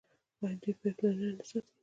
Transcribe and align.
آیا 0.43 0.55
دوی 0.61 0.73
پایپ 0.79 0.97
لاینونه 1.01 1.33
نه 1.39 1.43
ساتي؟ 1.49 1.69